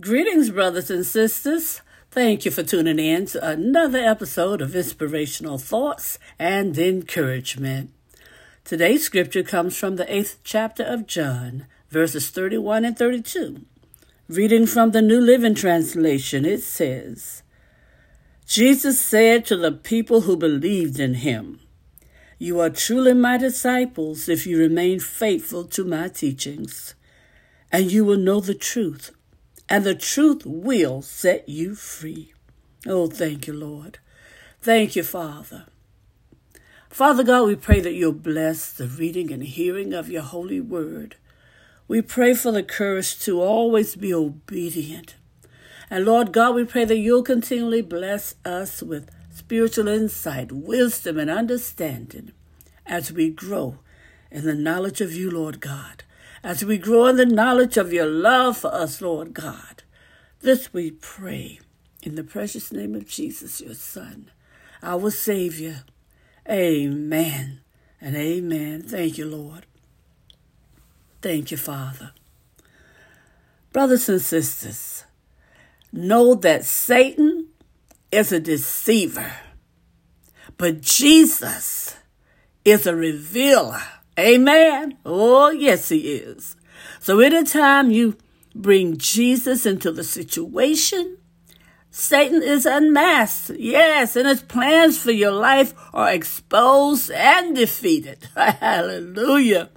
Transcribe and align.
Greetings, 0.00 0.50
brothers 0.50 0.90
and 0.90 1.06
sisters. 1.06 1.80
Thank 2.10 2.44
you 2.44 2.50
for 2.50 2.64
tuning 2.64 2.98
in 2.98 3.26
to 3.26 3.48
another 3.48 4.00
episode 4.00 4.60
of 4.60 4.74
Inspirational 4.74 5.56
Thoughts 5.56 6.18
and 6.36 6.76
Encouragement. 6.76 7.92
Today's 8.64 9.04
scripture 9.04 9.44
comes 9.44 9.76
from 9.76 9.94
the 9.94 10.12
eighth 10.12 10.40
chapter 10.42 10.82
of 10.82 11.06
John, 11.06 11.66
verses 11.90 12.28
31 12.30 12.84
and 12.84 12.98
32. 12.98 13.66
Reading 14.26 14.66
from 14.66 14.90
the 14.90 15.00
New 15.00 15.20
Living 15.20 15.54
Translation, 15.54 16.44
it 16.44 16.62
says, 16.64 17.44
Jesus 18.48 19.00
said 19.00 19.44
to 19.46 19.56
the 19.56 19.70
people 19.70 20.22
who 20.22 20.36
believed 20.36 20.98
in 20.98 21.14
him, 21.14 21.60
You 22.36 22.58
are 22.58 22.68
truly 22.68 23.14
my 23.14 23.36
disciples 23.36 24.28
if 24.28 24.44
you 24.44 24.58
remain 24.58 24.98
faithful 24.98 25.62
to 25.66 25.84
my 25.84 26.08
teachings, 26.08 26.96
and 27.70 27.92
you 27.92 28.04
will 28.04 28.18
know 28.18 28.40
the 28.40 28.54
truth 28.54 29.12
and 29.68 29.84
the 29.84 29.94
truth 29.94 30.44
will 30.44 31.02
set 31.02 31.48
you 31.48 31.74
free. 31.74 32.32
Oh, 32.86 33.06
thank 33.06 33.46
you, 33.46 33.52
Lord. 33.52 33.98
Thank 34.60 34.94
you, 34.96 35.02
Father. 35.02 35.66
Father 36.90 37.24
God, 37.24 37.46
we 37.46 37.56
pray 37.56 37.80
that 37.80 37.94
you'll 37.94 38.12
bless 38.12 38.72
the 38.72 38.86
reading 38.86 39.32
and 39.32 39.42
hearing 39.42 39.92
of 39.92 40.10
your 40.10 40.22
holy 40.22 40.60
word. 40.60 41.16
We 41.88 42.02
pray 42.02 42.34
for 42.34 42.52
the 42.52 42.62
courage 42.62 43.18
to 43.20 43.40
always 43.40 43.96
be 43.96 44.14
obedient. 44.14 45.16
And 45.90 46.04
Lord 46.04 46.32
God, 46.32 46.54
we 46.54 46.64
pray 46.64 46.84
that 46.84 46.98
you'll 46.98 47.22
continually 47.22 47.82
bless 47.82 48.36
us 48.44 48.82
with 48.82 49.10
spiritual 49.34 49.88
insight, 49.88 50.52
wisdom, 50.52 51.18
and 51.18 51.30
understanding 51.30 52.32
as 52.86 53.12
we 53.12 53.30
grow 53.30 53.78
in 54.30 54.44
the 54.44 54.54
knowledge 54.54 55.00
of 55.00 55.12
you, 55.12 55.30
Lord 55.30 55.60
God 55.60 56.03
as 56.44 56.62
we 56.62 56.76
grow 56.76 57.06
in 57.06 57.16
the 57.16 57.24
knowledge 57.24 57.78
of 57.78 57.92
your 57.92 58.06
love 58.06 58.58
for 58.58 58.72
us, 58.72 59.00
Lord 59.00 59.32
God. 59.32 59.82
This 60.42 60.74
we 60.74 60.90
pray 60.90 61.58
in 62.02 62.16
the 62.16 62.22
precious 62.22 62.70
name 62.70 62.94
of 62.94 63.08
Jesus, 63.08 63.62
your 63.62 63.74
Son, 63.74 64.30
our 64.82 65.10
Savior. 65.10 65.84
Amen 66.48 67.60
and 67.98 68.14
amen. 68.14 68.82
Thank 68.82 69.16
you, 69.16 69.24
Lord. 69.24 69.64
Thank 71.22 71.50
you, 71.50 71.56
Father. 71.56 72.12
Brothers 73.72 74.10
and 74.10 74.20
sisters, 74.20 75.04
know 75.90 76.34
that 76.34 76.66
Satan 76.66 77.48
is 78.12 78.30
a 78.30 78.38
deceiver, 78.38 79.32
but 80.58 80.82
Jesus 80.82 81.96
is 82.66 82.86
a 82.86 82.94
revealer. 82.94 83.80
Amen. 84.18 84.98
Oh, 85.04 85.50
yes, 85.50 85.88
he 85.88 86.14
is. 86.14 86.56
So 87.00 87.20
anytime 87.20 87.90
you 87.90 88.16
bring 88.54 88.96
Jesus 88.96 89.66
into 89.66 89.90
the 89.90 90.04
situation, 90.04 91.18
Satan 91.90 92.42
is 92.42 92.66
unmasked. 92.66 93.50
Yes, 93.58 94.16
and 94.16 94.28
his 94.28 94.42
plans 94.42 94.98
for 94.98 95.12
your 95.12 95.32
life 95.32 95.74
are 95.92 96.12
exposed 96.12 97.10
and 97.10 97.54
defeated. 97.54 98.28
Hallelujah. 98.36 99.70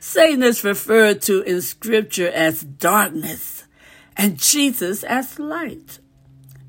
Satan 0.00 0.42
is 0.42 0.64
referred 0.64 1.22
to 1.22 1.42
in 1.42 1.60
scripture 1.60 2.28
as 2.28 2.62
darkness 2.62 3.64
and 4.16 4.38
Jesus 4.38 5.04
as 5.04 5.38
light. 5.38 5.98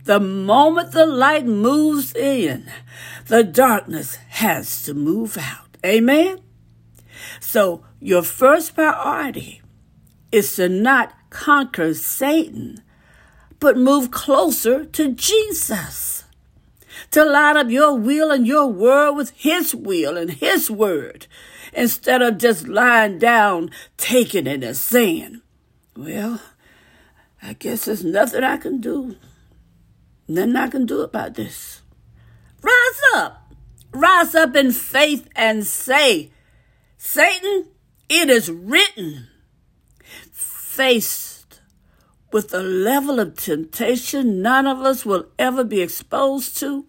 The 0.03 0.19
moment 0.19 0.91
the 0.91 1.05
light 1.05 1.45
moves 1.45 2.13
in, 2.15 2.69
the 3.27 3.43
darkness 3.43 4.15
has 4.29 4.83
to 4.83 4.93
move 4.93 5.37
out. 5.37 5.77
Amen. 5.85 6.39
So 7.39 7.83
your 7.99 8.23
first 8.23 8.75
priority 8.75 9.61
is 10.31 10.55
to 10.55 10.69
not 10.69 11.13
conquer 11.29 11.93
Satan, 11.93 12.81
but 13.59 13.77
move 13.77 14.11
closer 14.11 14.85
to 14.85 15.13
Jesus. 15.13 16.25
To 17.11 17.23
line 17.23 17.57
up 17.57 17.69
your 17.69 17.95
will 17.95 18.31
and 18.31 18.45
your 18.45 18.67
word 18.67 19.13
with 19.13 19.29
his 19.31 19.73
will 19.73 20.17
and 20.17 20.31
his 20.31 20.69
word, 20.69 21.27
instead 21.73 22.21
of 22.21 22.37
just 22.37 22.67
lying 22.67 23.19
down, 23.19 23.69
taking 23.97 24.47
it 24.47 24.63
and 24.63 24.75
saying, 24.75 25.41
Well, 25.95 26.41
I 27.41 27.53
guess 27.53 27.85
there's 27.85 28.03
nothing 28.03 28.43
I 28.43 28.57
can 28.57 28.81
do. 28.81 29.15
Nothing 30.27 30.55
I 30.55 30.67
can 30.67 30.85
do 30.85 31.01
about 31.01 31.35
this. 31.35 31.81
Rise 32.61 33.01
up. 33.15 33.53
Rise 33.91 34.35
up 34.35 34.55
in 34.55 34.71
faith 34.71 35.29
and 35.35 35.65
say, 35.65 36.31
Satan, 36.97 37.67
it 38.09 38.29
is 38.29 38.49
written, 38.49 39.27
faced 40.31 41.61
with 42.31 42.53
a 42.53 42.61
level 42.61 43.19
of 43.19 43.35
temptation 43.35 44.41
none 44.41 44.65
of 44.65 44.79
us 44.79 45.05
will 45.05 45.27
ever 45.37 45.63
be 45.63 45.81
exposed 45.81 46.57
to. 46.57 46.87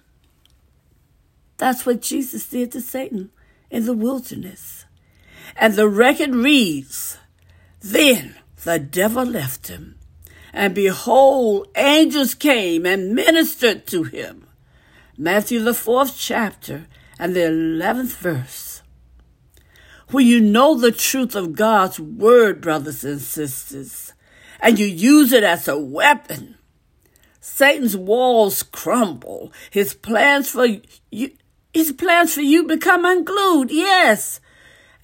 That's 1.59 1.85
what 1.85 2.01
Jesus 2.01 2.49
did 2.49 2.73
to 2.73 2.81
Satan 2.81 3.31
in 3.71 3.85
the 3.85 3.93
wilderness. 3.93 4.87
And 5.55 5.75
the 5.75 5.89
record 5.89 6.35
reads, 6.35 7.19
Then 7.81 8.35
the 8.65 8.79
devil 8.79 9.25
left 9.25 9.69
him, 9.69 9.99
and 10.55 10.75
behold, 10.75 11.69
angels 11.77 12.35
came 12.35 12.87
and 12.87 13.15
ministered 13.15 13.87
to 13.89 14.05
him. 14.05 14.47
Matthew, 15.19 15.61
the 15.61 15.75
fourth 15.75 16.17
chapter, 16.17 16.87
and 17.19 17.35
the 17.35 17.47
eleventh 17.47 18.17
verse 18.17 18.83
when 20.11 20.27
you 20.27 20.41
know 20.41 20.75
the 20.75 20.93
truth 20.93 21.35
of 21.35 21.55
God's 21.55 22.01
word, 22.01 22.61
brothers 22.61 23.05
and 23.05 23.21
sisters, 23.21 24.15
and 24.61 24.79
you 24.79 24.87
use 24.87 25.33
it 25.33 25.45
as 25.45 25.69
a 25.69 25.79
weapon, 25.79 26.57
Satan's 27.41 27.97
walls 27.97 28.63
crumble. 28.63 29.53
His 29.71 29.95
plans 29.95 30.51
for 30.51 30.67
you, 31.11 31.33
his 31.73 31.93
plans 31.93 32.35
for 32.35 32.41
you 32.41 32.65
become 32.65 33.05
unglued. 33.05 33.71
Yes. 33.71 34.41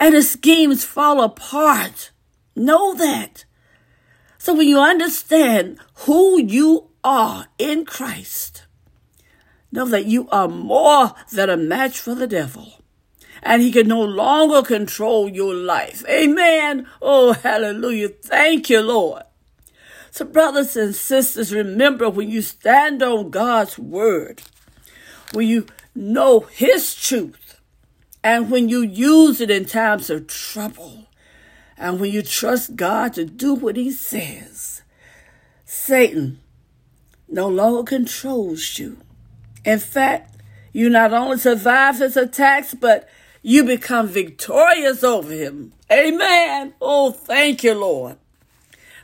And 0.01 0.15
his 0.15 0.31
schemes 0.31 0.85
fall 0.85 1.23
apart. 1.23 2.11
Know 2.57 2.95
that. 2.95 3.45
So 4.39 4.55
when 4.55 4.69
you 4.69 4.81
understand 4.81 5.79
who 6.01 6.41
you 6.41 6.91
are 7.03 7.47
in 7.59 7.85
Christ, 7.85 8.65
know 9.71 9.87
that 9.87 10.07
you 10.07 10.29
are 10.31 10.49
more 10.49 11.15
than 11.33 11.51
a 11.51 11.57
match 11.57 11.99
for 11.99 12.15
the 12.15 12.27
devil 12.27 12.84
and 13.45 13.61
he 13.61 13.71
can 13.71 13.87
no 13.87 14.03
longer 14.03 14.63
control 14.63 15.29
your 15.29 15.55
life. 15.55 16.03
Amen. 16.09 16.87
Oh, 17.03 17.35
hallelujah. 17.35 18.09
Thank 18.09 18.71
you, 18.71 18.81
Lord. 18.81 19.23
So, 20.11 20.25
brothers 20.25 20.77
and 20.77 20.95
sisters, 20.95 21.53
remember 21.53 22.09
when 22.09 22.31
you 22.31 22.41
stand 22.41 23.03
on 23.03 23.31
God's 23.31 23.79
word, 23.79 24.43
when 25.33 25.47
you 25.47 25.67
know 25.95 26.41
his 26.41 26.95
truth, 26.95 27.61
and 28.23 28.51
when 28.51 28.69
you 28.69 28.81
use 28.81 29.41
it 29.41 29.51
in 29.51 29.67
times 29.67 30.09
of 30.09 30.27
trouble, 30.27 31.09
and 31.77 32.01
when 32.01 32.13
you 32.13 32.23
trust 32.23 32.77
God 32.77 33.13
to 33.15 33.25
do 33.27 33.55
what 33.55 33.77
he 33.77 33.91
says, 33.91 34.83
Satan 35.67 36.39
no 37.29 37.49
longer 37.49 37.83
controls 37.83 38.79
you. 38.79 38.99
In 39.65 39.81
fact, 39.81 40.41
you 40.73 40.89
not 40.89 41.13
only 41.13 41.39
survive 41.39 41.99
his 41.99 42.17
attacks, 42.17 42.75
but 42.75 43.09
you 43.47 43.63
become 43.63 44.09
victorious 44.09 45.05
over 45.05 45.31
him. 45.31 45.75
Amen. 45.93 46.73
Oh, 46.81 47.11
thank 47.11 47.63
you, 47.63 47.75
Lord. 47.75 48.17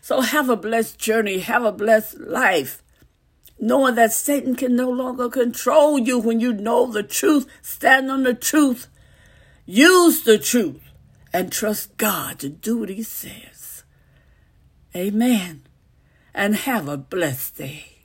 So 0.01 0.23
have 0.23 0.49
a 0.49 0.57
blessed 0.57 0.99
journey, 0.99 1.41
have 1.41 1.63
a 1.63 1.71
blessed 1.71 2.19
life, 2.21 2.83
knowing 3.61 3.97
that 3.97 4.13
Satan 4.13 4.57
can 4.57 4.75
no 4.75 4.89
longer 4.89 5.29
control 5.29 5.99
you 5.99 6.19
when 6.19 6.41
you 6.41 6.55
know 6.55 6.91
the 6.91 7.03
truth, 7.03 7.47
stand 7.61 8.11
on 8.11 8.23
the 8.23 8.33
truth, 8.33 8.89
use 9.67 10.23
the 10.23 10.39
truth, 10.39 10.81
and 11.35 11.53
trust 11.53 11.99
God 11.99 12.39
to 12.39 12.49
do 12.49 12.79
what 12.79 12.89
he 12.89 13.03
says. 13.03 13.85
Amen. 14.97 15.65
And 16.35 16.57
have 16.57 16.89
a 16.89 16.97
blessed 16.97 17.59
day. 17.59 18.00